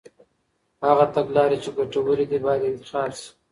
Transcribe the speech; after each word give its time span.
هغه 0.85 1.05
تګلاري 1.15 1.57
چي 1.63 1.69
ګټورې 1.77 2.25
دي، 2.31 2.37
بايد 2.45 2.63
انتخاب 2.71 3.09
سي. 3.19 3.29